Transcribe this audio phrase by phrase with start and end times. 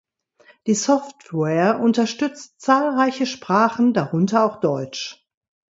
[0.65, 5.27] Die Software unterstützt zahlreiche Sprachen, darunter auch Deutsch.